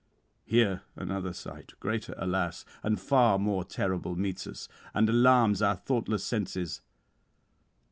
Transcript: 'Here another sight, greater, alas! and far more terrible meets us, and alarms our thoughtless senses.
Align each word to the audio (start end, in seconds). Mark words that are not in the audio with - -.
'Here 0.45 0.81
another 0.95 1.31
sight, 1.31 1.73
greater, 1.79 2.15
alas! 2.17 2.65
and 2.81 2.99
far 2.99 3.37
more 3.37 3.63
terrible 3.63 4.15
meets 4.15 4.47
us, 4.47 4.67
and 4.95 5.07
alarms 5.07 5.61
our 5.61 5.75
thoughtless 5.75 6.23
senses. 6.25 6.81